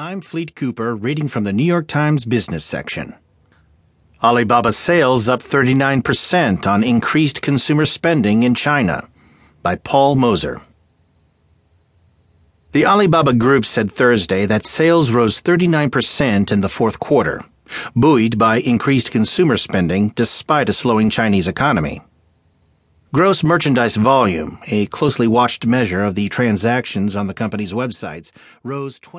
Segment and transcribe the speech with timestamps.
[0.00, 3.16] I'm Fleet Cooper reading from the New York Times business section.
[4.22, 9.08] Alibaba sales up 39% on increased consumer spending in China
[9.60, 10.62] by Paul Mozur.
[12.70, 17.44] The Alibaba Group said Thursday that sales rose 39% in the fourth quarter,
[17.96, 22.02] buoyed by increased consumer spending despite a slowing Chinese economy.
[23.10, 28.98] Gross merchandise volume, a closely watched measure of the transactions on the company's websites, rose
[28.98, 29.18] 24